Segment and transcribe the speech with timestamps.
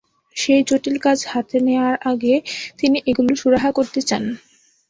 [0.35, 2.33] সেই জটিল কাজ হাতে নেওয়ার আগে
[2.79, 4.23] তিনি এগুলোর সুরাহা করতে চান।